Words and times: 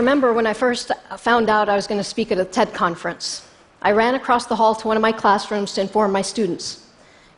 remember 0.00 0.32
when 0.32 0.46
I 0.46 0.54
first 0.54 0.90
found 1.18 1.50
out 1.50 1.68
I 1.68 1.76
was 1.76 1.86
going 1.86 2.00
to 2.00 2.10
speak 2.14 2.32
at 2.32 2.38
a 2.38 2.44
TED 2.44 2.72
conference. 2.72 3.46
I 3.82 3.92
ran 3.92 4.14
across 4.14 4.46
the 4.46 4.56
hall 4.56 4.74
to 4.74 4.88
one 4.88 4.96
of 4.96 5.02
my 5.02 5.12
classrooms 5.12 5.74
to 5.74 5.82
inform 5.82 6.10
my 6.10 6.22
students. 6.22 6.86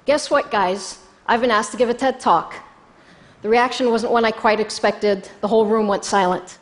Guess 0.06 0.30
what, 0.30 0.50
guys? 0.50 0.98
I've 1.26 1.40
been 1.40 1.50
asked 1.50 1.72
to 1.72 1.76
give 1.76 1.90
a 1.90 1.94
TED 1.94 2.20
talk. 2.20 2.54
The 3.43 3.48
reaction 3.48 3.90
wasn't 3.90 4.12
one 4.12 4.25
I 4.25 4.30
quite 4.30 4.61
expected. 4.61 5.29
The 5.40 5.48
whole 5.48 5.66
room 5.66 5.88
went 5.88 6.04
silent. 6.04 6.58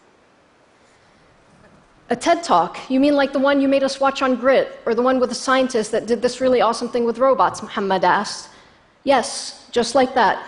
A 2.08 2.16
TED 2.16 2.42
talk? 2.42 2.78
You 2.90 2.98
mean 2.98 3.14
like 3.14 3.34
the 3.34 3.38
one 3.38 3.60
you 3.60 3.68
made 3.68 3.82
us 3.82 4.00
watch 4.00 4.22
on 4.22 4.36
Grit, 4.36 4.80
or 4.86 4.94
the 4.94 5.02
one 5.02 5.20
with 5.20 5.28
the 5.28 5.34
scientist 5.34 5.92
that 5.92 6.06
did 6.06 6.22
this 6.22 6.40
really 6.40 6.62
awesome 6.62 6.88
thing 6.88 7.04
with 7.04 7.18
robots? 7.18 7.62
Muhammad 7.62 8.04
asked. 8.04 8.48
Yes, 9.04 9.66
just 9.70 9.94
like 9.94 10.14
that. 10.14 10.42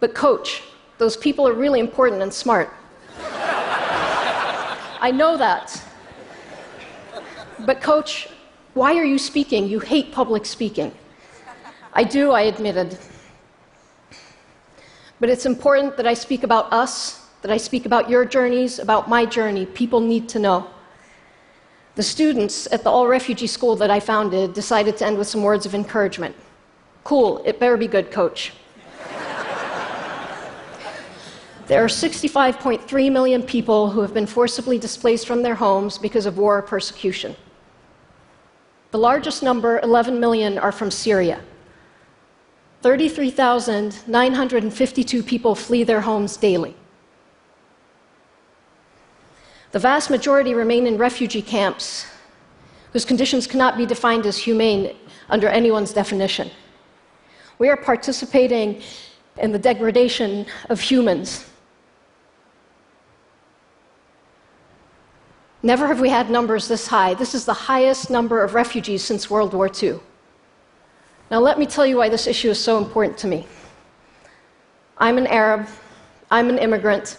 But, 0.00 0.14
coach, 0.14 0.62
those 0.96 1.16
people 1.16 1.46
are 1.46 1.52
really 1.52 1.78
important 1.78 2.22
and 2.22 2.32
smart. 2.32 2.72
I 5.02 5.10
know 5.10 5.36
that. 5.36 5.82
But, 7.66 7.80
coach, 7.80 8.28
why 8.74 8.96
are 8.96 9.04
you 9.04 9.18
speaking? 9.18 9.66
You 9.66 9.80
hate 9.80 10.12
public 10.12 10.46
speaking. 10.46 10.92
I 11.92 12.04
do, 12.04 12.30
I 12.30 12.42
admitted. 12.42 12.96
But 15.18 15.28
it's 15.28 15.44
important 15.44 15.96
that 15.96 16.06
I 16.06 16.14
speak 16.14 16.44
about 16.44 16.72
us, 16.72 17.26
that 17.42 17.50
I 17.50 17.56
speak 17.56 17.84
about 17.84 18.08
your 18.08 18.24
journeys, 18.24 18.78
about 18.78 19.08
my 19.08 19.26
journey. 19.26 19.66
People 19.66 19.98
need 19.98 20.28
to 20.28 20.38
know. 20.38 20.70
The 21.96 22.04
students 22.04 22.68
at 22.70 22.84
the 22.84 22.90
all 22.90 23.08
refugee 23.08 23.48
school 23.48 23.74
that 23.76 23.90
I 23.90 23.98
founded 23.98 24.54
decided 24.54 24.96
to 24.98 25.06
end 25.06 25.18
with 25.18 25.26
some 25.26 25.42
words 25.42 25.66
of 25.66 25.74
encouragement. 25.74 26.36
Cool, 27.02 27.42
it 27.44 27.58
better 27.58 27.76
be 27.76 27.88
good, 27.88 28.12
coach. 28.12 28.52
There 31.72 31.82
are 31.82 31.88
65.3 31.88 33.10
million 33.10 33.42
people 33.42 33.88
who 33.88 34.02
have 34.02 34.12
been 34.12 34.26
forcibly 34.26 34.76
displaced 34.76 35.26
from 35.26 35.42
their 35.42 35.54
homes 35.54 35.96
because 35.96 36.26
of 36.26 36.36
war 36.36 36.58
or 36.58 36.62
persecution. 36.62 37.34
The 38.90 38.98
largest 38.98 39.42
number, 39.42 39.80
11 39.80 40.20
million, 40.20 40.58
are 40.58 40.70
from 40.70 40.90
Syria. 40.90 41.40
33,952 42.82 45.22
people 45.22 45.54
flee 45.54 45.82
their 45.82 46.02
homes 46.02 46.36
daily. 46.36 46.76
The 49.70 49.78
vast 49.78 50.10
majority 50.10 50.52
remain 50.52 50.86
in 50.86 50.98
refugee 50.98 51.40
camps 51.40 52.04
whose 52.92 53.06
conditions 53.06 53.46
cannot 53.46 53.78
be 53.78 53.86
defined 53.86 54.26
as 54.26 54.36
humane 54.36 54.94
under 55.30 55.48
anyone's 55.48 55.94
definition. 55.94 56.50
We 57.58 57.70
are 57.70 57.78
participating 57.78 58.82
in 59.38 59.52
the 59.52 59.58
degradation 59.58 60.44
of 60.68 60.78
humans. 60.78 61.48
Never 65.62 65.86
have 65.86 66.00
we 66.00 66.08
had 66.08 66.28
numbers 66.28 66.66
this 66.66 66.88
high. 66.88 67.14
This 67.14 67.34
is 67.34 67.44
the 67.44 67.54
highest 67.54 68.10
number 68.10 68.42
of 68.42 68.54
refugees 68.54 69.04
since 69.04 69.30
World 69.30 69.54
War 69.54 69.70
II. 69.82 70.00
Now, 71.30 71.38
let 71.38 71.58
me 71.58 71.66
tell 71.66 71.86
you 71.86 71.96
why 71.96 72.08
this 72.08 72.26
issue 72.26 72.50
is 72.50 72.58
so 72.58 72.78
important 72.78 73.16
to 73.18 73.28
me. 73.28 73.46
I'm 74.98 75.18
an 75.18 75.26
Arab, 75.28 75.68
I'm 76.30 76.48
an 76.48 76.58
immigrant, 76.58 77.16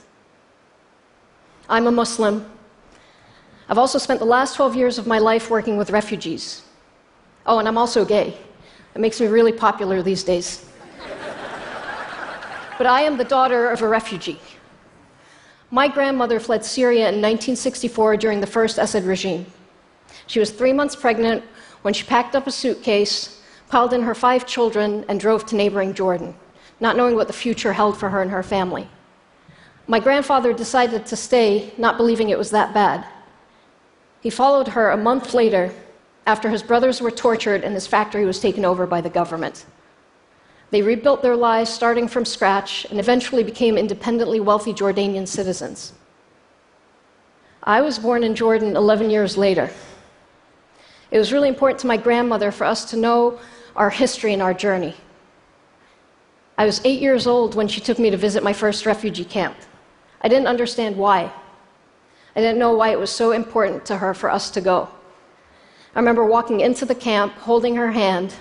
I'm 1.70 1.88
a 1.88 1.92
Muslim. 1.92 2.46
I've 3.70 3.78
also 3.78 3.98
spent 3.98 4.20
the 4.20 4.26
last 4.26 4.56
12 4.56 4.76
years 4.76 4.98
of 4.98 5.08
my 5.08 5.20
life 5.20 5.50
working 5.50 5.78
with 5.78 5.90
refugees. 5.90 6.64
Oh, 7.46 7.60
and 7.60 7.68
I'm 7.68 7.78
also 7.78 8.04
gay. 8.06 8.38
It 8.94 9.00
makes 9.00 9.20
me 9.20 9.28
really 9.28 9.54
popular 9.54 10.02
these 10.02 10.24
days. 10.24 10.70
but 12.78 12.88
I 12.88 13.02
am 13.02 13.18
the 13.18 13.24
daughter 13.24 13.70
of 13.70 13.82
a 13.82 13.88
refugee. 13.88 14.40
My 15.74 15.88
grandmother 15.88 16.40
fled 16.40 16.64
Syria 16.64 17.10
in 17.10 17.16
1964 17.16 18.18
during 18.18 18.40
the 18.40 18.46
first 18.46 18.78
Assad 18.78 19.06
regime. 19.06 19.48
She 20.28 20.40
was 20.40 20.52
three 20.52 20.72
months 20.72 20.96
pregnant 20.96 21.44
when 21.82 21.96
she 21.96 22.06
packed 22.06 22.36
up 22.36 22.46
a 22.46 22.52
suitcase 22.52 23.42
piled 23.70 23.92
in 23.92 24.04
her 24.04 24.14
five 24.14 24.46
children, 24.46 25.04
and 25.08 25.20
drove 25.20 25.48
to 25.48 25.56
neighboring 25.56 25.96
Jordan, 25.96 26.36
not 26.80 26.96
knowing 26.96 27.16
what 27.16 27.26
the 27.26 27.34
future 27.34 27.74
held 27.74 27.98
for 27.98 28.08
her 28.08 28.22
and 28.22 28.30
her 28.30 28.44
family. 28.44 28.88
My 29.88 30.00
grandfather 30.00 30.54
decided 30.54 31.08
to 31.08 31.16
stay, 31.16 31.74
not 31.76 31.98
believing 31.98 32.30
it 32.30 32.38
was 32.38 32.52
that 32.52 32.72
bad. 32.76 33.04
He 34.22 34.30
followed 34.30 34.68
her 34.68 34.92
a 34.92 35.04
month 35.10 35.34
later 35.34 35.74
after 36.28 36.52
his 36.52 36.62
brothers 36.62 37.02
were 37.02 37.10
tortured 37.10 37.64
and 37.64 37.74
his 37.74 37.88
factory 37.88 38.26
was 38.26 38.40
taken 38.40 38.64
over 38.64 38.86
by 38.86 39.02
the 39.02 39.10
government. 39.10 39.66
They 40.74 40.82
rebuilt 40.82 41.22
their 41.22 41.36
lives 41.36 41.70
starting 41.70 42.08
from 42.08 42.26
scratch 42.26 42.88
and 42.90 43.00
eventually 43.00 43.44
became 43.44 43.78
independently 43.78 44.40
wealthy 44.40 44.74
Jordanian 44.74 45.28
citizens. 45.28 45.94
I 47.62 47.82
was 47.82 48.00
born 48.00 48.24
in 48.24 48.34
Jordan 48.34 48.76
11 48.76 49.12
years 49.12 49.38
later. 49.38 49.70
It 51.12 51.20
was 51.20 51.32
really 51.32 51.48
important 51.48 51.80
to 51.82 51.88
my 51.88 51.98
grandmother 51.98 52.52
for 52.52 52.64
us 52.64 52.86
to 52.86 52.98
know 52.98 53.38
our 53.76 53.92
history 53.92 54.34
and 54.34 54.42
our 54.42 54.56
journey. 54.56 54.96
I 56.58 56.66
was 56.66 56.82
eight 56.84 57.04
years 57.04 57.28
old 57.28 57.54
when 57.54 57.68
she 57.68 57.80
took 57.80 58.00
me 58.00 58.10
to 58.10 58.18
visit 58.18 58.42
my 58.42 58.54
first 58.54 58.88
refugee 58.88 59.26
camp. 59.26 59.56
I 60.22 60.28
didn't 60.28 60.48
understand 60.48 60.98
why. 60.98 61.32
I 62.36 62.40
didn't 62.40 62.58
know 62.58 62.74
why 62.74 62.90
it 62.90 63.00
was 63.00 63.12
so 63.12 63.32
important 63.32 63.86
to 63.86 63.98
her 63.98 64.16
for 64.16 64.32
us 64.32 64.50
to 64.50 64.60
go. 64.60 64.90
I 65.94 66.00
remember 66.00 66.26
walking 66.26 66.62
into 66.62 66.84
the 66.84 66.96
camp, 66.96 67.34
holding 67.34 67.76
her 67.76 67.92
hand, 67.92 68.34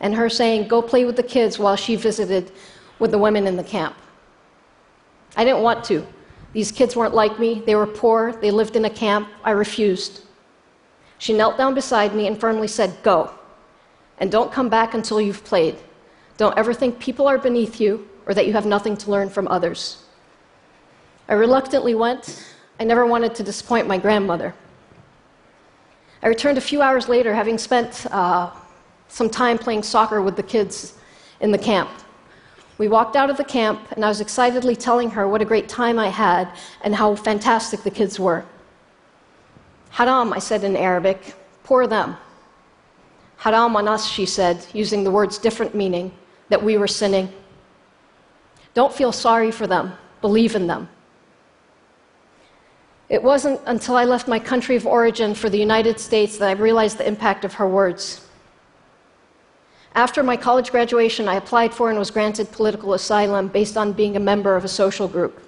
and 0.00 0.14
her 0.14 0.28
saying, 0.28 0.68
Go 0.68 0.82
play 0.82 1.04
with 1.04 1.16
the 1.16 1.22
kids 1.22 1.58
while 1.58 1.76
she 1.76 1.96
visited 1.96 2.52
with 2.98 3.10
the 3.10 3.18
women 3.18 3.46
in 3.46 3.56
the 3.56 3.64
camp. 3.64 3.96
I 5.36 5.44
didn't 5.44 5.62
want 5.62 5.84
to. 5.84 6.06
These 6.52 6.72
kids 6.72 6.96
weren't 6.96 7.14
like 7.14 7.38
me. 7.38 7.62
They 7.64 7.76
were 7.76 7.86
poor. 7.86 8.32
They 8.32 8.50
lived 8.50 8.76
in 8.76 8.84
a 8.84 8.90
camp. 8.90 9.28
I 9.44 9.52
refused. 9.52 10.22
She 11.18 11.32
knelt 11.32 11.56
down 11.56 11.74
beside 11.74 12.14
me 12.14 12.26
and 12.26 12.38
firmly 12.38 12.66
said, 12.66 12.96
Go. 13.02 13.30
And 14.18 14.30
don't 14.30 14.52
come 14.52 14.68
back 14.68 14.94
until 14.94 15.20
you've 15.20 15.44
played. 15.44 15.76
Don't 16.36 16.56
ever 16.58 16.74
think 16.74 16.98
people 16.98 17.28
are 17.28 17.38
beneath 17.38 17.80
you 17.80 18.08
or 18.26 18.34
that 18.34 18.46
you 18.46 18.52
have 18.52 18.66
nothing 18.66 18.96
to 18.96 19.10
learn 19.10 19.28
from 19.28 19.46
others. 19.48 20.04
I 21.28 21.34
reluctantly 21.34 21.94
went. 21.94 22.54
I 22.78 22.84
never 22.84 23.06
wanted 23.06 23.34
to 23.36 23.42
disappoint 23.42 23.86
my 23.86 23.98
grandmother. 23.98 24.54
I 26.22 26.28
returned 26.28 26.58
a 26.58 26.60
few 26.60 26.82
hours 26.82 27.08
later, 27.08 27.34
having 27.34 27.56
spent 27.56 28.06
uh, 28.10 28.50
some 29.10 29.28
time 29.28 29.58
playing 29.58 29.82
soccer 29.82 30.22
with 30.22 30.36
the 30.36 30.42
kids 30.42 30.94
in 31.40 31.50
the 31.50 31.58
camp. 31.58 31.90
We 32.78 32.88
walked 32.88 33.16
out 33.16 33.28
of 33.28 33.36
the 33.36 33.44
camp, 33.44 33.80
and 33.92 34.04
I 34.04 34.08
was 34.08 34.22
excitedly 34.22 34.74
telling 34.74 35.10
her 35.10 35.28
what 35.28 35.42
a 35.42 35.44
great 35.44 35.68
time 35.68 35.98
I 35.98 36.08
had 36.08 36.50
and 36.82 36.94
how 36.94 37.14
fantastic 37.14 37.82
the 37.82 37.90
kids 37.90 38.18
were. 38.18 38.44
Haram, 39.90 40.32
I 40.32 40.38
said 40.38 40.64
in 40.64 40.76
Arabic, 40.76 41.34
poor 41.64 41.86
them. 41.86 42.16
Haram 43.36 43.76
on 43.76 43.88
us, 43.88 44.08
she 44.08 44.24
said, 44.24 44.64
using 44.72 45.04
the 45.04 45.10
words 45.10 45.36
different 45.36 45.74
meaning, 45.74 46.12
that 46.48 46.62
we 46.62 46.78
were 46.78 46.88
sinning. 46.88 47.28
Don't 48.72 48.94
feel 48.94 49.12
sorry 49.12 49.50
for 49.50 49.66
them, 49.66 49.92
believe 50.20 50.54
in 50.54 50.66
them. 50.66 50.88
It 53.08 53.22
wasn't 53.22 53.60
until 53.66 53.96
I 53.96 54.04
left 54.04 54.28
my 54.28 54.38
country 54.38 54.76
of 54.76 54.86
origin 54.86 55.34
for 55.34 55.50
the 55.50 55.58
United 55.58 55.98
States 55.98 56.38
that 56.38 56.48
I 56.48 56.52
realized 56.52 56.96
the 56.96 57.06
impact 57.06 57.44
of 57.44 57.54
her 57.54 57.68
words. 57.68 58.24
After 59.94 60.22
my 60.22 60.36
college 60.36 60.70
graduation, 60.70 61.28
I 61.28 61.34
applied 61.34 61.74
for 61.74 61.90
and 61.90 61.98
was 61.98 62.10
granted 62.10 62.52
political 62.52 62.94
asylum 62.94 63.48
based 63.48 63.76
on 63.76 63.92
being 63.92 64.16
a 64.16 64.20
member 64.20 64.54
of 64.54 64.64
a 64.64 64.68
social 64.68 65.08
group. 65.08 65.42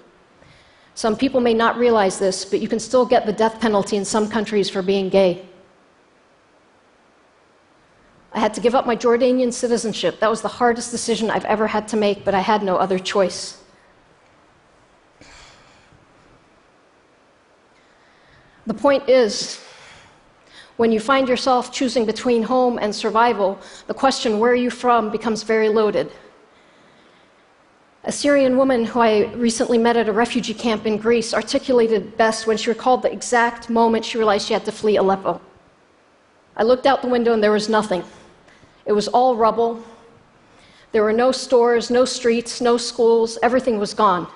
Some 0.95 1.15
people 1.15 1.39
may 1.39 1.53
not 1.53 1.77
realize 1.77 2.19
this, 2.19 2.45
but 2.45 2.59
you 2.59 2.67
can 2.67 2.79
still 2.79 3.05
get 3.05 3.25
the 3.25 3.33
death 3.33 3.59
penalty 3.59 3.95
in 3.95 4.05
some 4.05 4.29
countries 4.29 4.69
for 4.69 4.81
being 4.81 5.09
gay. 5.09 5.45
I 8.33 8.39
had 8.39 8.53
to 8.55 8.61
give 8.61 8.75
up 8.75 8.85
my 8.85 8.95
Jordanian 8.95 9.53
citizenship. 9.53 10.19
That 10.19 10.29
was 10.29 10.41
the 10.41 10.47
hardest 10.47 10.91
decision 10.91 11.29
I've 11.29 11.45
ever 11.45 11.67
had 11.67 11.87
to 11.89 11.97
make, 11.97 12.25
but 12.25 12.33
I 12.33 12.41
had 12.41 12.63
no 12.63 12.77
other 12.77 12.99
choice. 12.99 13.57
The 18.65 18.73
point 18.73 19.07
is, 19.09 19.59
when 20.77 20.91
you 20.91 20.99
find 20.99 21.27
yourself 21.29 21.71
choosing 21.71 22.05
between 22.05 22.43
home 22.43 22.79
and 22.79 22.93
survival, 22.93 23.59
the 23.87 23.93
question, 23.93 24.39
where 24.39 24.51
are 24.51 24.55
you 24.55 24.69
from, 24.69 25.11
becomes 25.11 25.43
very 25.43 25.69
loaded. 25.69 26.11
A 28.05 28.11
Syrian 28.11 28.57
woman 28.57 28.83
who 28.83 28.99
I 28.99 29.31
recently 29.33 29.77
met 29.77 29.95
at 29.95 30.09
a 30.09 30.11
refugee 30.11 30.53
camp 30.53 30.85
in 30.85 30.97
Greece 30.97 31.33
articulated 31.33 32.17
best 32.17 32.47
when 32.47 32.57
she 32.57 32.69
recalled 32.69 33.01
the 33.01 33.11
exact 33.11 33.69
moment 33.69 34.03
she 34.03 34.17
realized 34.17 34.47
she 34.47 34.53
had 34.53 34.65
to 34.65 34.71
flee 34.71 34.97
Aleppo. 34.97 35.39
I 36.57 36.63
looked 36.63 36.85
out 36.85 37.01
the 37.01 37.07
window 37.07 37.33
and 37.33 37.41
there 37.41 37.51
was 37.51 37.69
nothing. 37.69 38.03
It 38.85 38.91
was 38.91 39.07
all 39.07 39.35
rubble. 39.35 39.81
There 40.91 41.03
were 41.03 41.13
no 41.13 41.31
stores, 41.31 41.89
no 41.89 42.03
streets, 42.03 42.61
no 42.61 42.77
schools. 42.77 43.39
Everything 43.41 43.79
was 43.79 43.93
gone. 43.93 44.27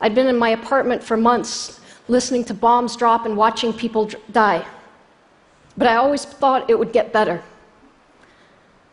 I'd 0.00 0.14
been 0.14 0.26
in 0.26 0.36
my 0.36 0.50
apartment 0.50 1.02
for 1.02 1.16
months, 1.16 1.80
listening 2.08 2.44
to 2.46 2.54
bombs 2.54 2.96
drop 2.96 3.26
and 3.26 3.36
watching 3.36 3.72
people 3.72 4.10
die. 4.32 4.66
But 5.76 5.86
I 5.86 5.96
always 5.96 6.24
thought 6.24 6.68
it 6.70 6.78
would 6.78 6.92
get 6.92 7.12
better. 7.12 7.42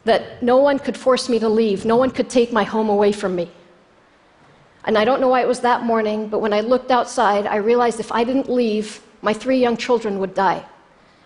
That 0.06 0.42
no 0.42 0.58
one 0.58 0.80
could 0.80 0.98
force 0.98 1.30
me 1.30 1.40
to 1.40 1.50
leave, 1.50 1.86
no 1.86 1.98
one 1.98 2.12
could 2.12 2.30
take 2.30 2.52
my 2.52 2.64
home 2.64 2.90
away 2.90 3.12
from 3.12 3.36
me. 3.36 3.52
And 4.86 4.98
I 4.98 5.04
don't 5.06 5.20
know 5.20 5.28
why 5.28 5.42
it 5.42 5.48
was 5.48 5.60
that 5.60 5.84
morning, 5.84 6.30
but 6.30 6.40
when 6.40 6.54
I 6.54 6.62
looked 6.62 6.90
outside, 6.90 7.46
I 7.46 7.58
realized 7.58 8.00
if 8.00 8.12
I 8.12 8.24
didn't 8.24 8.50
leave, 8.50 9.02
my 9.22 9.34
three 9.34 9.60
young 9.60 9.76
children 9.76 10.20
would 10.20 10.34
die. 10.34 10.66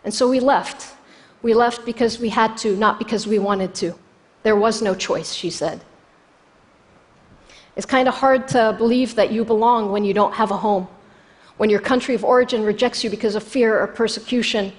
And 0.04 0.14
so 0.14 0.30
we 0.30 0.40
left. 0.40 0.96
We 1.44 1.54
left 1.54 1.86
because 1.86 2.20
we 2.20 2.30
had 2.30 2.58
to, 2.58 2.76
not 2.76 2.98
because 2.98 3.28
we 3.28 3.38
wanted 3.38 3.76
to. 3.76 3.94
There 4.42 4.56
was 4.56 4.82
no 4.82 4.96
choice, 4.96 5.34
she 5.34 5.50
said. 5.50 5.82
It's 7.76 7.86
kind 7.86 8.08
of 8.08 8.16
hard 8.16 8.48
to 8.50 8.76
believe 8.78 9.16
that 9.16 9.32
you 9.32 9.46
belong 9.46 9.92
when 9.92 10.04
you 10.04 10.14
don't 10.14 10.34
have 10.34 10.52
a 10.52 10.58
home, 10.58 10.88
when 11.58 11.70
your 11.70 11.80
country 11.80 12.16
of 12.16 12.24
origin 12.24 12.64
rejects 12.64 13.04
you 13.04 13.10
because 13.10 13.36
of 13.36 13.44
fear 13.44 13.80
or 13.80 13.88
persecution, 13.88 14.74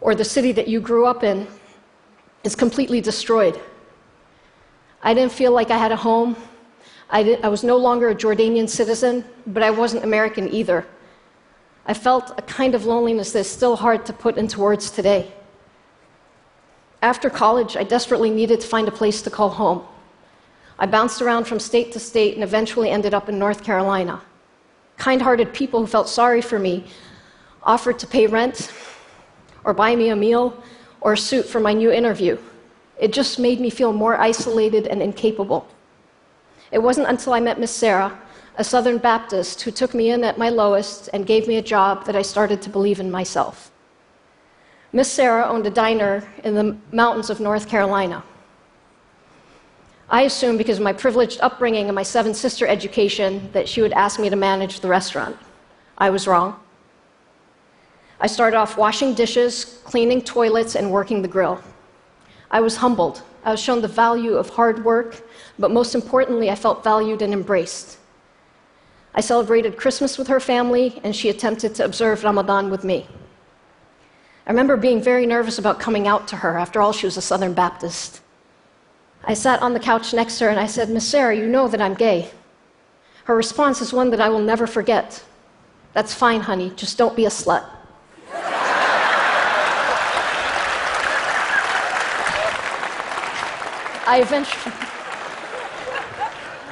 or 0.00 0.14
the 0.14 0.24
city 0.24 0.52
that 0.52 0.68
you 0.68 0.80
grew 0.80 1.06
up 1.06 1.24
in 1.24 1.46
is 2.44 2.54
completely 2.54 3.00
destroyed. 3.00 3.60
I 5.02 5.14
didn't 5.14 5.32
feel 5.32 5.52
like 5.52 5.70
I 5.70 5.78
had 5.78 5.92
a 5.92 5.96
home. 5.96 6.36
I, 7.10 7.22
did, 7.22 7.44
I 7.44 7.48
was 7.48 7.64
no 7.64 7.76
longer 7.76 8.10
a 8.10 8.14
Jordanian 8.14 8.68
citizen, 8.68 9.24
but 9.46 9.62
I 9.62 9.70
wasn't 9.70 10.04
American 10.04 10.52
either. 10.52 10.86
I 11.86 11.94
felt 11.94 12.38
a 12.38 12.42
kind 12.42 12.74
of 12.74 12.84
loneliness 12.84 13.32
that's 13.32 13.48
still 13.48 13.76
hard 13.76 14.04
to 14.06 14.12
put 14.12 14.36
into 14.36 14.60
words 14.60 14.90
today. 14.90 15.32
After 17.00 17.30
college, 17.30 17.76
I 17.76 17.84
desperately 17.84 18.30
needed 18.30 18.60
to 18.60 18.66
find 18.66 18.88
a 18.88 18.90
place 18.90 19.22
to 19.22 19.30
call 19.30 19.50
home. 19.50 19.84
I 20.78 20.86
bounced 20.86 21.22
around 21.22 21.44
from 21.44 21.58
state 21.58 21.92
to 21.92 22.00
state 22.00 22.34
and 22.34 22.44
eventually 22.44 22.90
ended 22.90 23.14
up 23.14 23.28
in 23.28 23.38
North 23.38 23.64
Carolina. 23.64 24.20
Kind 24.96 25.22
hearted 25.22 25.52
people 25.52 25.80
who 25.80 25.86
felt 25.86 26.08
sorry 26.08 26.42
for 26.42 26.58
me 26.58 26.84
offered 27.62 27.98
to 28.00 28.06
pay 28.06 28.26
rent 28.26 28.70
or 29.64 29.74
buy 29.74 29.94
me 29.96 30.08
a 30.08 30.16
meal 30.16 30.62
or 31.00 31.12
a 31.14 31.18
suit 31.18 31.46
for 31.46 31.60
my 31.60 31.72
new 31.72 31.90
interview. 31.90 32.38
It 32.98 33.12
just 33.12 33.38
made 33.38 33.60
me 33.60 33.70
feel 33.70 33.92
more 33.92 34.16
isolated 34.16 34.86
and 34.86 35.00
incapable. 35.02 35.68
It 36.72 36.78
wasn't 36.78 37.08
until 37.08 37.32
I 37.32 37.40
met 37.40 37.60
Miss 37.60 37.70
Sarah, 37.70 38.18
a 38.56 38.64
Southern 38.64 38.98
Baptist, 38.98 39.62
who 39.62 39.70
took 39.70 39.94
me 39.94 40.10
in 40.10 40.24
at 40.24 40.36
my 40.36 40.48
lowest 40.48 41.08
and 41.12 41.26
gave 41.26 41.46
me 41.46 41.56
a 41.56 41.62
job 41.62 42.04
that 42.06 42.16
I 42.16 42.22
started 42.22 42.60
to 42.62 42.70
believe 42.70 43.00
in 43.00 43.10
myself. 43.10 43.70
Miss 44.92 45.10
Sarah 45.10 45.46
owned 45.46 45.66
a 45.66 45.70
diner 45.70 46.26
in 46.44 46.54
the 46.54 46.76
mountains 46.92 47.30
of 47.30 47.40
North 47.40 47.68
Carolina. 47.68 48.24
I 50.10 50.22
assumed 50.22 50.56
because 50.58 50.78
of 50.78 50.84
my 50.84 50.94
privileged 50.94 51.38
upbringing 51.42 51.86
and 51.86 51.94
my 51.94 52.02
seven 52.02 52.32
sister 52.32 52.66
education 52.66 53.50
that 53.52 53.68
she 53.68 53.82
would 53.82 53.92
ask 53.92 54.18
me 54.18 54.30
to 54.30 54.36
manage 54.36 54.80
the 54.80 54.88
restaurant. 54.88 55.36
I 55.98 56.10
was 56.10 56.26
wrong. 56.26 56.58
I 58.20 58.26
started 58.26 58.56
off 58.56 58.76
washing 58.76 59.14
dishes, 59.14 59.80
cleaning 59.84 60.22
toilets, 60.22 60.74
and 60.74 60.90
working 60.90 61.22
the 61.22 61.28
grill. 61.28 61.62
I 62.50 62.60
was 62.60 62.76
humbled. 62.76 63.22
I 63.44 63.52
was 63.52 63.60
shown 63.60 63.80
the 63.80 63.88
value 63.88 64.34
of 64.34 64.50
hard 64.50 64.84
work, 64.84 65.22
but 65.58 65.70
most 65.70 65.94
importantly, 65.94 66.50
I 66.50 66.54
felt 66.54 66.82
valued 66.82 67.22
and 67.22 67.32
embraced. 67.32 67.98
I 69.14 69.20
celebrated 69.20 69.76
Christmas 69.76 70.18
with 70.18 70.28
her 70.28 70.40
family, 70.40 71.00
and 71.04 71.14
she 71.14 71.28
attempted 71.28 71.74
to 71.76 71.84
observe 71.84 72.24
Ramadan 72.24 72.70
with 72.70 72.84
me. 72.84 73.06
I 74.46 74.50
remember 74.50 74.76
being 74.76 75.02
very 75.02 75.26
nervous 75.26 75.58
about 75.58 75.78
coming 75.78 76.08
out 76.08 76.26
to 76.28 76.36
her. 76.36 76.58
After 76.58 76.80
all, 76.80 76.92
she 76.92 77.06
was 77.06 77.16
a 77.16 77.22
Southern 77.22 77.52
Baptist. 77.52 78.20
I 79.24 79.34
sat 79.34 79.60
on 79.62 79.74
the 79.74 79.80
couch 79.80 80.14
next 80.14 80.38
to 80.38 80.44
her 80.44 80.50
and 80.50 80.58
I 80.58 80.66
said, 80.66 80.88
Miss 80.88 81.06
Sarah, 81.06 81.36
you 81.36 81.46
know 81.46 81.68
that 81.68 81.82
I'm 81.82 81.94
gay. 81.94 82.30
Her 83.24 83.36
response 83.36 83.82
is 83.82 83.92
one 83.92 84.10
that 84.10 84.22
I 84.22 84.30
will 84.30 84.40
never 84.40 84.66
forget. 84.66 85.22
That's 85.92 86.14
fine, 86.14 86.40
honey, 86.40 86.72
just 86.76 86.96
don't 86.96 87.14
be 87.14 87.26
a 87.26 87.30
slut. 87.30 87.68
I 94.08 94.22
eventually, 94.22 94.74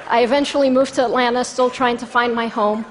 I 0.09 0.23
eventually 0.25 0.71
moved 0.71 0.95
to 0.95 1.05
Atlanta, 1.05 1.45
still 1.45 1.69
trying 1.69 1.99
to 1.99 2.07
find 2.07 2.35
my 2.35 2.47
home. 2.47 2.87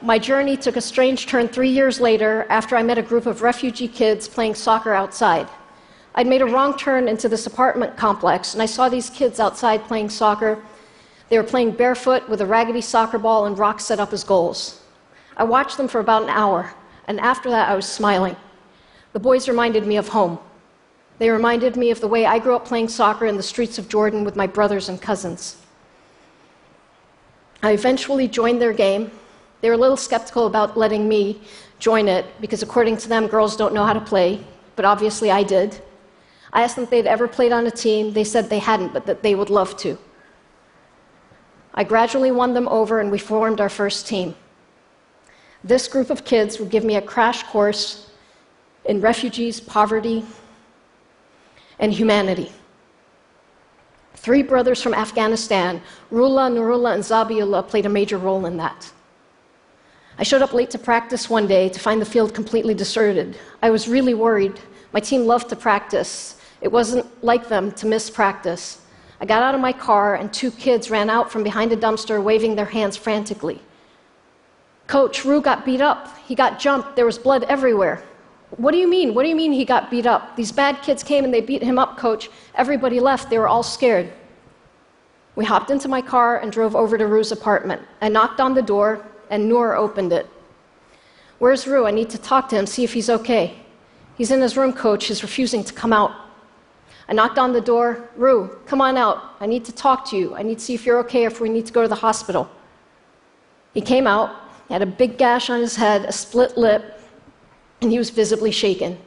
My 0.00 0.20
journey 0.20 0.56
took 0.56 0.76
a 0.76 0.80
strange 0.80 1.26
turn 1.26 1.48
three 1.48 1.70
years 1.70 2.00
later 2.00 2.46
after 2.48 2.76
I 2.76 2.84
met 2.84 2.96
a 2.96 3.02
group 3.02 3.26
of 3.26 3.42
refugee 3.42 3.88
kids 3.88 4.28
playing 4.28 4.54
soccer 4.54 4.92
outside. 4.94 5.48
I'd 6.14 6.28
made 6.28 6.42
a 6.42 6.46
wrong 6.46 6.78
turn 6.78 7.08
into 7.08 7.28
this 7.28 7.48
apartment 7.48 7.96
complex, 7.96 8.54
and 8.54 8.62
I 8.62 8.66
saw 8.66 8.88
these 8.88 9.10
kids 9.10 9.40
outside 9.40 9.82
playing 9.82 10.10
soccer. 10.10 10.62
They 11.28 11.36
were 11.36 11.42
playing 11.42 11.72
barefoot 11.72 12.28
with 12.28 12.40
a 12.40 12.46
raggedy 12.46 12.82
soccer 12.82 13.18
ball 13.18 13.46
and 13.46 13.58
rocks 13.58 13.84
set 13.84 13.98
up 13.98 14.12
as 14.12 14.22
goals. 14.22 14.80
I 15.36 15.42
watched 15.42 15.76
them 15.76 15.88
for 15.88 15.98
about 15.98 16.22
an 16.22 16.30
hour, 16.30 16.72
and 17.08 17.18
after 17.18 17.50
that, 17.50 17.68
I 17.68 17.74
was 17.74 17.88
smiling. 17.88 18.36
The 19.12 19.18
boys 19.18 19.48
reminded 19.48 19.88
me 19.88 19.96
of 19.96 20.10
home. 20.10 20.38
They 21.18 21.30
reminded 21.30 21.76
me 21.76 21.90
of 21.90 22.00
the 22.00 22.08
way 22.08 22.26
I 22.26 22.38
grew 22.38 22.54
up 22.54 22.66
playing 22.66 22.88
soccer 22.88 23.26
in 23.26 23.36
the 23.36 23.42
streets 23.42 23.78
of 23.78 23.88
Jordan 23.88 24.24
with 24.24 24.36
my 24.36 24.46
brothers 24.46 24.88
and 24.88 25.00
cousins. 25.00 25.56
I 27.62 27.72
eventually 27.72 28.28
joined 28.28 28.60
their 28.60 28.74
game. 28.74 29.10
They 29.60 29.68
were 29.68 29.74
a 29.74 29.78
little 29.78 29.96
skeptical 29.96 30.46
about 30.46 30.76
letting 30.76 31.08
me 31.08 31.40
join 31.78 32.06
it 32.08 32.26
because, 32.40 32.62
according 32.62 32.98
to 32.98 33.08
them, 33.08 33.26
girls 33.26 33.56
don't 33.56 33.72
know 33.72 33.84
how 33.84 33.94
to 33.94 34.00
play, 34.00 34.44
but 34.76 34.84
obviously 34.84 35.30
I 35.30 35.42
did. 35.42 35.80
I 36.52 36.62
asked 36.62 36.76
them 36.76 36.84
if 36.84 36.90
they'd 36.90 37.06
ever 37.06 37.26
played 37.26 37.52
on 37.52 37.66
a 37.66 37.70
team. 37.70 38.12
They 38.12 38.24
said 38.24 38.50
they 38.50 38.58
hadn't, 38.58 38.92
but 38.92 39.06
that 39.06 39.22
they 39.22 39.34
would 39.34 39.50
love 39.50 39.76
to. 39.78 39.98
I 41.74 41.84
gradually 41.84 42.30
won 42.30 42.54
them 42.54 42.68
over, 42.68 43.00
and 43.00 43.10
we 43.10 43.18
formed 43.18 43.60
our 43.60 43.68
first 43.68 44.06
team. 44.06 44.34
This 45.64 45.88
group 45.88 46.10
of 46.10 46.24
kids 46.24 46.58
would 46.58 46.70
give 46.70 46.84
me 46.84 46.96
a 46.96 47.02
crash 47.02 47.42
course 47.42 48.10
in 48.84 49.00
refugees, 49.00 49.60
poverty, 49.60 50.24
and 51.78 51.92
humanity. 51.92 52.52
Three 54.14 54.42
brothers 54.42 54.82
from 54.82 54.94
Afghanistan, 54.94 55.80
Roohullah, 56.10 56.50
Nurullah, 56.50 56.94
and 56.94 57.04
Zabiullah, 57.04 57.68
played 57.68 57.86
a 57.86 57.88
major 57.88 58.18
role 58.18 58.46
in 58.46 58.56
that. 58.56 58.90
I 60.18 60.22
showed 60.22 60.42
up 60.42 60.54
late 60.54 60.70
to 60.70 60.78
practice 60.78 61.28
one 61.28 61.46
day 61.46 61.68
to 61.68 61.78
find 61.78 62.00
the 62.00 62.06
field 62.06 62.34
completely 62.34 62.74
deserted. 62.74 63.38
I 63.62 63.70
was 63.70 63.86
really 63.86 64.14
worried. 64.14 64.58
My 64.92 65.00
team 65.00 65.26
loved 65.26 65.50
to 65.50 65.56
practice. 65.56 66.40
It 66.62 66.72
wasn't 66.72 67.06
like 67.22 67.48
them 67.48 67.70
to 67.72 67.86
miss 67.86 68.08
practice. 68.08 68.80
I 69.20 69.26
got 69.26 69.42
out 69.42 69.54
of 69.54 69.60
my 69.60 69.72
car, 69.72 70.14
and 70.14 70.32
two 70.32 70.50
kids 70.50 70.90
ran 70.90 71.10
out 71.10 71.30
from 71.30 71.42
behind 71.42 71.72
a 71.72 71.76
dumpster 71.76 72.22
waving 72.22 72.56
their 72.56 72.66
hands 72.66 72.96
frantically. 72.96 73.60
Coach, 74.86 75.24
Rue 75.24 75.40
got 75.40 75.64
beat 75.64 75.80
up. 75.80 76.16
He 76.26 76.34
got 76.34 76.58
jumped. 76.58 76.96
There 76.96 77.06
was 77.06 77.18
blood 77.18 77.44
everywhere. 77.44 78.02
What 78.56 78.72
do 78.72 78.78
you 78.78 78.88
mean? 78.88 79.12
What 79.14 79.22
do 79.24 79.28
you 79.28 79.36
mean 79.36 79.52
he 79.52 79.64
got 79.64 79.90
beat 79.90 80.06
up? 80.06 80.34
These 80.34 80.52
bad 80.52 80.80
kids 80.82 81.02
came 81.02 81.24
and 81.24 81.32
they 81.32 81.42
beat 81.42 81.62
him 81.62 81.78
up, 81.78 81.98
coach. 81.98 82.30
Everybody 82.54 83.00
left. 83.00 83.28
They 83.28 83.38
were 83.38 83.48
all 83.48 83.62
scared. 83.62 84.10
We 85.34 85.44
hopped 85.44 85.70
into 85.70 85.88
my 85.88 86.00
car 86.00 86.38
and 86.38 86.50
drove 86.50 86.74
over 86.74 86.96
to 86.96 87.06
Rue's 87.06 87.32
apartment. 87.32 87.82
I 88.00 88.08
knocked 88.08 88.40
on 88.40 88.54
the 88.54 88.62
door, 88.62 89.04
and 89.28 89.46
Noor 89.46 89.76
opened 89.76 90.12
it. 90.12 90.26
Where's 91.38 91.66
Rue? 91.66 91.86
I 91.86 91.90
need 91.90 92.08
to 92.10 92.18
talk 92.18 92.48
to 92.48 92.56
him, 92.56 92.64
see 92.64 92.84
if 92.84 92.94
he's 92.94 93.10
okay. 93.10 93.58
He's 94.16 94.30
in 94.30 94.40
his 94.40 94.56
room, 94.56 94.72
coach. 94.72 95.06
He's 95.06 95.22
refusing 95.22 95.62
to 95.64 95.74
come 95.74 95.92
out. 95.92 96.12
I 97.08 97.12
knocked 97.12 97.38
on 97.38 97.52
the 97.52 97.60
door. 97.60 98.08
Rue, 98.16 98.58
come 98.64 98.80
on 98.80 98.96
out. 98.96 99.36
I 99.38 99.46
need 99.46 99.66
to 99.66 99.72
talk 99.72 100.08
to 100.10 100.16
you. 100.16 100.34
I 100.34 100.42
need 100.42 100.58
to 100.58 100.64
see 100.64 100.74
if 100.74 100.86
you're 100.86 100.98
okay, 101.00 101.24
if 101.24 101.38
we 101.38 101.50
need 101.50 101.66
to 101.66 101.72
go 101.74 101.82
to 101.82 101.88
the 101.88 101.94
hospital. 101.94 102.48
He 103.74 103.82
came 103.82 104.06
out. 104.06 104.34
He 104.68 104.72
had 104.72 104.82
a 104.82 104.86
big 104.86 105.18
gash 105.18 105.50
on 105.50 105.60
his 105.60 105.76
head, 105.76 106.06
a 106.06 106.12
split 106.12 106.56
lip, 106.56 106.95
and 107.80 107.90
he 107.90 107.98
was 107.98 108.10
visibly 108.10 108.50
shaken. 108.50 108.98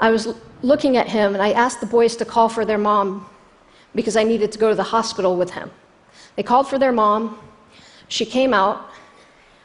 I 0.00 0.10
was 0.10 0.34
looking 0.62 0.96
at 0.96 1.08
him, 1.08 1.34
and 1.34 1.42
I 1.42 1.52
asked 1.52 1.80
the 1.80 1.86
boys 1.86 2.16
to 2.16 2.24
call 2.24 2.48
for 2.48 2.64
their 2.64 2.78
mom 2.78 3.28
because 3.94 4.16
I 4.16 4.24
needed 4.24 4.50
to 4.52 4.58
go 4.58 4.68
to 4.70 4.74
the 4.74 4.82
hospital 4.82 5.36
with 5.36 5.50
him. 5.50 5.70
They 6.36 6.42
called 6.42 6.68
for 6.68 6.78
their 6.78 6.92
mom. 6.92 7.38
She 8.08 8.24
came 8.24 8.52
out. 8.52 8.90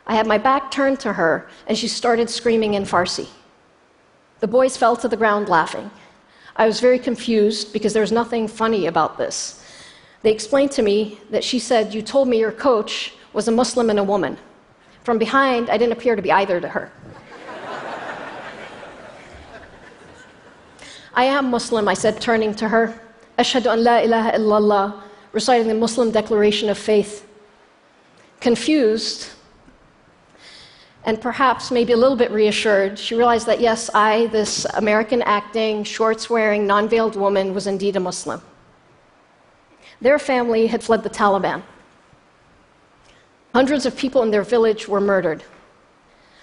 I 0.05 0.15
had 0.15 0.27
my 0.27 0.37
back 0.37 0.71
turned 0.71 0.99
to 1.01 1.13
her, 1.13 1.49
and 1.67 1.77
she 1.77 1.87
started 1.87 2.29
screaming 2.29 2.75
in 2.75 2.83
Farsi. 2.83 3.27
The 4.39 4.47
boys 4.47 4.77
fell 4.77 4.95
to 4.97 5.07
the 5.07 5.17
ground 5.17 5.49
laughing. 5.49 5.89
I 6.55 6.67
was 6.67 6.79
very 6.79 6.99
confused 6.99 7.73
because 7.73 7.93
there 7.93 8.01
was 8.01 8.11
nothing 8.11 8.47
funny 8.47 8.87
about 8.87 9.17
this. 9.17 9.63
They 10.21 10.31
explained 10.31 10.71
to 10.71 10.81
me 10.81 11.19
that 11.29 11.43
she 11.43 11.59
said, 11.59 11.93
You 11.93 12.01
told 12.01 12.27
me 12.27 12.39
your 12.39 12.51
coach 12.51 13.13
was 13.33 13.47
a 13.47 13.51
Muslim 13.51 13.89
and 13.89 13.99
a 13.99 14.03
woman. 14.03 14.37
From 15.03 15.17
behind, 15.17 15.69
I 15.69 15.77
didn't 15.77 15.93
appear 15.93 16.15
to 16.15 16.21
be 16.21 16.31
either 16.31 16.59
to 16.59 16.67
her. 16.67 16.91
I 21.13 21.25
am 21.25 21.49
Muslim, 21.49 21.87
I 21.87 21.93
said, 21.93 22.21
turning 22.21 22.53
to 22.55 22.67
her. 22.67 22.99
Ashhadu 23.37 23.71
an 23.73 23.83
la 23.83 23.99
ilaha 23.99 24.31
illallah, 24.31 25.01
reciting 25.31 25.67
the 25.67 25.73
Muslim 25.73 26.11
declaration 26.11 26.69
of 26.69 26.77
faith. 26.77 27.25
Confused, 28.39 29.29
and 31.05 31.21
perhaps 31.21 31.71
maybe 31.71 31.93
a 31.93 31.97
little 31.97 32.17
bit 32.17 32.31
reassured, 32.31 32.99
she 32.99 33.15
realized 33.15 33.47
that 33.47 33.61
yes, 33.61 33.89
I, 33.93 34.27
this 34.27 34.65
American 34.75 35.21
acting, 35.23 35.83
shorts 35.83 36.29
wearing, 36.29 36.67
non 36.67 36.89
veiled 36.89 37.15
woman, 37.15 37.53
was 37.53 37.67
indeed 37.67 37.95
a 37.95 37.99
Muslim. 37.99 38.41
Their 40.01 40.19
family 40.19 40.67
had 40.67 40.83
fled 40.83 41.03
the 41.03 41.09
Taliban. 41.09 41.63
Hundreds 43.53 43.85
of 43.85 43.97
people 43.97 44.21
in 44.23 44.31
their 44.31 44.43
village 44.43 44.87
were 44.87 45.01
murdered. 45.01 45.43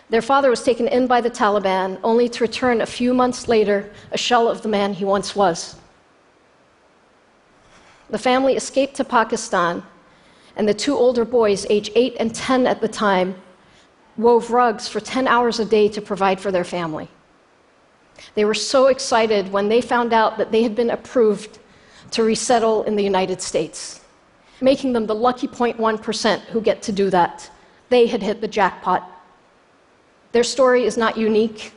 Their 0.09 0.23
father 0.23 0.51
was 0.51 0.63
taken 0.63 0.87
in 0.87 1.07
by 1.07 1.21
the 1.21 1.31
Taliban, 1.31 1.99
only 2.05 2.29
to 2.29 2.45
return 2.45 2.81
a 2.81 2.87
few 2.87 3.13
months 3.13 3.49
later 3.49 3.91
a 4.13 4.19
shell 4.19 4.49
of 4.49 4.63
the 4.63 4.69
man 4.69 4.95
he 4.95 5.05
once 5.05 5.35
was. 5.35 5.77
The 8.11 8.19
family 8.19 8.55
escaped 8.55 8.95
to 8.97 9.05
Pakistan, 9.05 9.83
and 10.55 10.69
the 10.69 10.75
two 10.75 10.97
older 10.97 11.25
boys, 11.25 11.67
age 11.69 11.91
8 11.95 12.17
and 12.21 12.33
10 12.33 12.67
at 12.67 12.81
the 12.81 12.89
time, 12.89 13.35
wove 14.17 14.51
rugs 14.51 14.87
for 14.87 15.01
10 15.01 15.27
hours 15.27 15.59
a 15.59 15.65
day 15.65 15.89
to 15.89 16.01
provide 16.01 16.41
for 16.41 16.53
their 16.53 16.65
family. 16.65 17.09
They 18.35 18.45
were 18.45 18.55
so 18.55 18.87
excited 18.87 19.53
when 19.53 19.69
they 19.69 19.81
found 19.81 20.13
out 20.13 20.39
that 20.39 20.53
they 20.53 20.63
had 20.63 20.75
been 20.75 20.91
approved 20.91 21.59
to 22.13 22.23
resettle 22.23 22.85
in 22.85 22.95
the 22.95 23.03
United 23.03 23.43
States, 23.43 24.01
making 24.61 24.93
them 24.93 25.07
the 25.07 25.15
lucky 25.15 25.49
0.1% 25.49 26.39
who 26.47 26.61
get 26.61 26.81
to 26.83 26.93
do 26.93 27.11
that. 27.11 27.51
They 27.89 28.07
had 28.07 28.23
hit 28.23 28.41
the 28.41 28.49
jackpot. 28.49 29.16
Their 30.37 30.45
story 30.45 30.85
is 30.85 30.99
not 30.99 31.17
unique. 31.17 31.73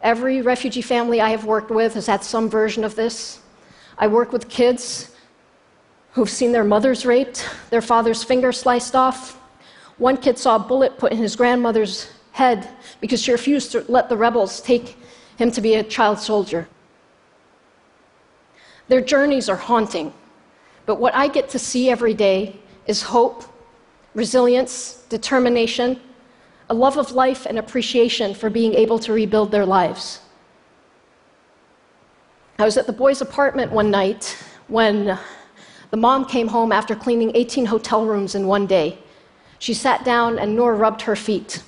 Every 0.00 0.42
refugee 0.42 0.80
family 0.80 1.20
I 1.20 1.30
have 1.30 1.44
worked 1.44 1.72
with 1.72 1.94
has 1.94 2.06
had 2.06 2.22
some 2.22 2.48
version 2.48 2.84
of 2.84 2.94
this. 2.94 3.40
I 3.98 4.06
work 4.06 4.32
with 4.32 4.48
kids 4.48 5.10
who've 6.12 6.30
seen 6.30 6.52
their 6.52 6.62
mothers 6.62 7.04
raped, 7.04 7.48
their 7.70 7.82
father's 7.82 8.22
finger 8.22 8.52
sliced 8.52 8.94
off. 8.94 9.40
One 9.98 10.16
kid 10.16 10.38
saw 10.38 10.54
a 10.54 10.60
bullet 10.60 10.98
put 10.98 11.10
in 11.10 11.18
his 11.18 11.34
grandmother's 11.34 12.08
head 12.30 12.68
because 13.00 13.20
she 13.20 13.32
refused 13.32 13.72
to 13.72 13.84
let 13.88 14.08
the 14.08 14.16
rebels 14.16 14.60
take 14.60 14.96
him 15.36 15.50
to 15.50 15.60
be 15.60 15.74
a 15.74 15.82
child 15.82 16.20
soldier. 16.20 16.68
Their 18.86 19.00
journeys 19.00 19.48
are 19.48 19.56
haunting, 19.56 20.12
but 20.86 21.00
what 21.00 21.16
I 21.16 21.26
get 21.26 21.48
to 21.48 21.58
see 21.58 21.90
every 21.90 22.14
day 22.14 22.54
is 22.86 23.02
hope, 23.02 23.42
resilience, 24.14 25.02
determination, 25.08 26.00
a 26.70 26.74
love 26.74 26.96
of 26.96 27.10
life, 27.10 27.46
and 27.46 27.58
appreciation 27.58 28.32
for 28.32 28.48
being 28.48 28.74
able 28.74 29.00
to 29.00 29.12
rebuild 29.12 29.50
their 29.50 29.66
lives. 29.66 30.20
I 32.60 32.64
was 32.64 32.76
at 32.76 32.86
the 32.86 32.92
boys' 32.92 33.20
apartment 33.20 33.72
one 33.72 33.90
night 33.90 34.38
when 34.68 35.18
the 35.90 35.96
mom 35.96 36.24
came 36.26 36.46
home 36.46 36.70
after 36.70 36.94
cleaning 36.94 37.32
18 37.34 37.66
hotel 37.66 38.06
rooms 38.06 38.36
in 38.36 38.46
one 38.46 38.66
day. 38.66 38.98
She 39.58 39.74
sat 39.74 40.04
down 40.04 40.38
and 40.38 40.54
Noor 40.54 40.76
rubbed 40.76 41.02
her 41.02 41.16
feet, 41.16 41.60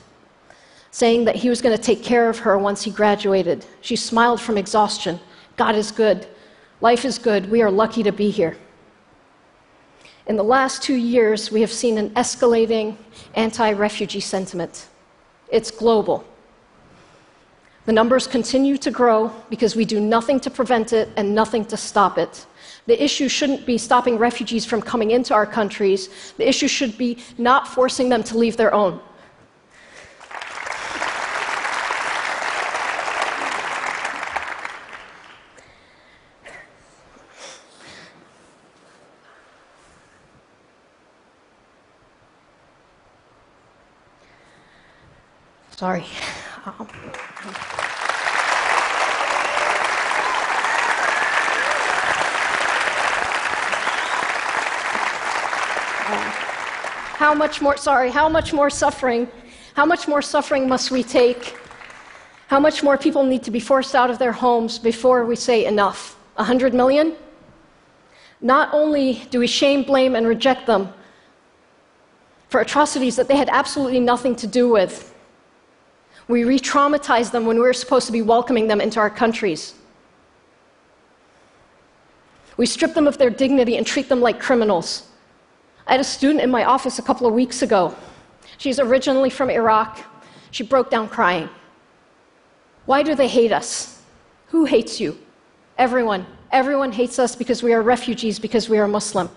saying 0.93 1.25
that 1.25 1.35
he 1.35 1.49
was 1.49 1.61
going 1.61 1.77
to 1.77 1.83
take 1.83 2.05
care 2.05 2.29
of 2.29 2.39
her 2.39 2.57
once 2.57 2.85
he 2.85 2.93
graduated. 2.93 3.67
She 3.81 3.97
smiled 3.97 4.41
from 4.41 4.57
exhaustion. 4.57 5.19
God 5.57 5.75
is 5.75 5.91
good. 5.91 6.29
Life 6.81 7.05
is 7.05 7.19
good. 7.19 7.51
We 7.51 7.61
are 7.61 7.73
lucky 7.73 8.05
to 8.05 8.13
be 8.13 8.31
here. 8.31 8.57
In 10.29 10.37
the 10.37 10.45
last 10.45 10.81
two 10.81 10.95
years, 10.95 11.51
we 11.51 11.61
have 11.61 11.73
seen 11.73 11.99
an 11.99 12.11
escalating 12.11 12.97
anti 13.35 13.73
refugee 13.73 14.21
sentiment. 14.21 14.87
It's 15.53 15.71
global. 15.71 16.25
The 17.85 17.93
numbers 17.93 18.27
continue 18.27 18.79
to 18.79 18.91
grow 18.91 19.31
because 19.51 19.77
we 19.77 19.85
do 19.85 20.01
nothing 20.01 20.41
to 20.41 20.51
prevent 20.51 20.93
it 20.93 21.11
and 21.17 21.35
nothing 21.35 21.65
to 21.67 21.77
stop 21.77 22.17
it. 22.17 22.47
The 22.87 23.01
issue 23.03 23.29
shouldn't 23.29 23.67
be 23.67 23.77
stopping 23.77 24.19
refugees 24.19 24.65
from 24.65 24.81
coming 24.81 25.11
into 25.11 25.35
our 25.35 25.47
countries. 25.47 26.09
The 26.39 26.49
issue 26.49 26.69
should 26.69 26.97
be 26.97 27.19
not 27.39 27.69
forcing 27.69 28.09
them 28.09 28.25
to 28.25 28.39
leave 28.39 28.57
their 28.57 28.73
own. 28.73 29.01
Sorry. 45.83 46.05
Um, 46.65 46.87
how 57.19 57.35
much 57.35 57.61
more, 57.61 57.77
sorry, 57.77 58.11
how 58.13 58.29
much 58.29 58.53
more 58.53 58.71
suffering, 58.71 59.27
how 59.75 59.85
much 59.85 60.07
more 60.07 60.23
suffering 60.23 60.69
must 60.69 60.93
we 60.93 61.03
take? 61.03 61.59
How 62.47 62.61
much 62.61 62.85
more 62.85 62.97
people 62.97 63.25
need 63.25 63.43
to 63.43 63.51
be 63.51 63.59
forced 63.59 63.97
out 63.97 64.09
of 64.09 64.21
their 64.21 64.31
homes 64.31 64.79
before 64.79 65.25
we 65.25 65.35
say 65.35 65.65
enough? 65.65 66.17
A 66.37 66.45
hundred 66.45 66.75
million? 66.75 67.17
Not 68.41 68.73
only 68.73 69.25
do 69.31 69.41
we 69.41 69.49
shame, 69.49 69.83
blame, 69.83 70.15
and 70.15 70.29
reject 70.29 70.65
them 70.65 70.93
for 72.51 72.61
atrocities 72.61 73.17
that 73.17 73.27
they 73.27 73.37
had 73.37 73.49
absolutely 73.49 73.99
nothing 73.99 74.37
to 74.37 74.47
do 74.47 74.69
with, 74.69 75.12
we 76.29 76.45
re 76.45 76.59
traumatize 76.59 77.31
them 77.31 77.47
when 77.47 77.59
we're 77.59 77.73
supposed 77.73 78.07
to 78.07 78.13
be 78.13 78.23
welcoming 78.23 78.67
them 78.67 78.81
into 78.81 79.01
our 79.01 79.11
countries. 79.11 79.75
We 82.57 82.67
strip 82.67 82.95
them 82.95 83.07
of 83.07 83.19
their 83.19 83.31
dignity 83.31 83.77
and 83.77 83.87
treat 83.87 84.09
them 84.09 84.21
like 84.21 84.39
criminals. 84.39 85.09
I 85.87 85.93
had 85.93 86.01
a 86.01 86.05
student 86.05 86.41
in 86.41 86.51
my 86.51 86.65
office 86.65 86.99
a 86.99 87.03
couple 87.03 87.27
of 87.27 87.35
weeks 87.35 87.63
ago. 87.63 87.95
She's 88.59 88.79
originally 88.79 89.31
from 89.31 89.51
Iraq. 89.51 90.01
She 90.51 90.63
broke 90.63 90.91
down 90.91 91.09
crying. 91.09 91.49
Why 92.87 93.03
do 93.03 93.15
they 93.15 93.29
hate 93.29 93.53
us? 93.53 94.03
Who 94.49 94.65
hates 94.65 95.01
you? 95.01 95.19
Everyone. 95.79 96.27
Everyone 96.51 96.93
hates 96.93 97.19
us 97.19 97.35
because 97.35 97.63
we 97.63 97.73
are 97.73 97.83
refugees, 97.83 98.39
because 98.39 98.69
we 98.69 98.79
are 98.79 98.87
Muslim. 98.87 99.31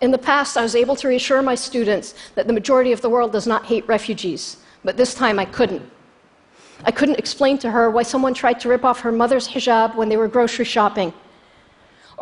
In 0.00 0.10
the 0.10 0.18
past, 0.18 0.56
I 0.56 0.62
was 0.62 0.74
able 0.74 0.96
to 0.96 1.06
reassure 1.06 1.40
my 1.42 1.54
students 1.54 2.14
that 2.34 2.48
the 2.48 2.52
majority 2.52 2.90
of 2.90 3.00
the 3.00 3.08
world 3.08 3.30
does 3.30 3.46
not 3.46 3.66
hate 3.66 3.86
refugees, 3.86 4.56
but 4.84 4.96
this 4.96 5.14
time 5.14 5.38
I 5.38 5.44
couldn't. 5.44 5.82
I 6.84 6.90
couldn't 6.90 7.18
explain 7.18 7.58
to 7.58 7.70
her 7.70 7.90
why 7.90 8.02
someone 8.02 8.34
tried 8.34 8.58
to 8.60 8.68
rip 8.68 8.84
off 8.84 9.00
her 9.00 9.12
mother's 9.12 9.48
hijab 9.48 9.94
when 9.94 10.08
they 10.08 10.16
were 10.16 10.28
grocery 10.28 10.64
shopping 10.64 11.12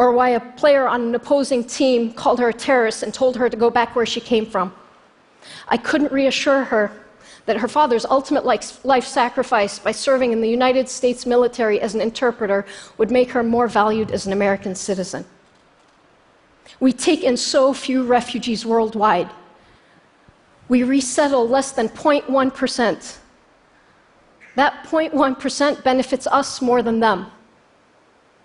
or 0.00 0.12
why 0.12 0.30
a 0.30 0.40
player 0.40 0.88
on 0.88 1.02
an 1.02 1.14
opposing 1.14 1.64
team 1.64 2.12
called 2.12 2.38
her 2.40 2.48
a 2.48 2.54
terrorist 2.54 3.02
and 3.02 3.12
told 3.12 3.36
her 3.36 3.50
to 3.50 3.56
go 3.56 3.68
back 3.68 3.94
where 3.94 4.06
she 4.06 4.20
came 4.20 4.46
from. 4.46 4.72
I 5.68 5.76
couldn't 5.76 6.12
reassure 6.12 6.64
her 6.64 6.90
that 7.46 7.58
her 7.58 7.68
father's 7.68 8.04
ultimate 8.04 8.44
life 8.44 9.06
sacrifice 9.06 9.78
by 9.78 9.92
serving 9.92 10.32
in 10.32 10.40
the 10.40 10.48
United 10.48 10.88
States 10.88 11.26
military 11.26 11.80
as 11.80 11.94
an 11.94 12.00
interpreter 12.00 12.64
would 12.96 13.10
make 13.10 13.30
her 13.30 13.42
more 13.42 13.66
valued 13.68 14.10
as 14.10 14.26
an 14.26 14.32
American 14.32 14.74
citizen. 14.74 15.24
We 16.78 16.92
take 16.92 17.22
in 17.22 17.36
so 17.36 17.74
few 17.74 18.04
refugees 18.04 18.64
worldwide. 18.64 19.28
We 20.70 20.84
resettle 20.84 21.48
less 21.48 21.72
than 21.72 21.88
0.1%. 21.88 23.18
That 24.54 24.84
0.1% 24.84 25.82
benefits 25.82 26.26
us 26.28 26.62
more 26.62 26.80
than 26.80 27.00
them. 27.00 27.26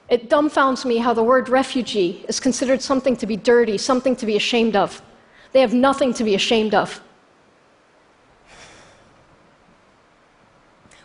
It 0.10 0.27
dumbfounds 0.27 0.86
me 0.86 0.98
how 0.98 1.13
the 1.13 1.24
word 1.24 1.50
refugee 1.50 2.25
is 2.27 2.39
considered 2.39 2.82
something 2.82 3.15
to 3.17 3.27
be 3.27 3.38
dirty, 3.38 3.77
something 3.77 4.15
to 4.15 4.25
be 4.25 4.36
ashamed 4.36 4.75
of. 4.75 5.03
They 5.51 5.62
have 5.62 5.75
nothing 5.75 6.15
to 6.15 6.24
be 6.24 6.34
ashamed 6.34 6.74
of. 6.74 7.00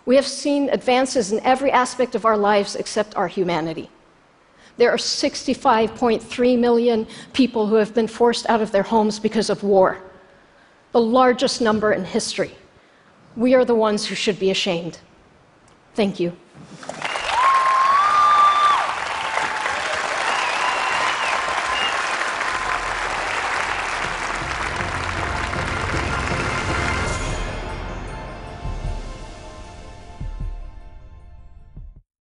We 0.06 0.16
have 0.16 0.26
seen 0.26 0.70
advances 0.70 1.32
in 1.32 1.40
every 1.40 1.70
aspect 1.70 2.14
of 2.14 2.24
our 2.24 2.38
lives 2.38 2.76
except 2.76 3.14
our 3.14 3.28
humanity. 3.28 3.90
There 4.78 4.90
are 4.90 4.96
65.3 4.96 6.58
million 6.58 7.06
people 7.34 7.66
who 7.66 7.74
have 7.74 7.94
been 7.94 8.08
forced 8.08 8.48
out 8.48 8.62
of 8.62 8.72
their 8.72 8.82
homes 8.82 9.18
because 9.18 9.50
of 9.50 9.62
war, 9.62 10.02
the 10.92 11.00
largest 11.00 11.60
number 11.60 11.92
in 11.92 12.04
history. 12.04 12.54
We 13.36 13.54
are 13.54 13.64
the 13.64 13.74
ones 13.74 14.06
who 14.06 14.14
should 14.14 14.38
be 14.38 14.50
ashamed. 14.50 14.98
Thank 15.94 16.18
you. 16.18 16.36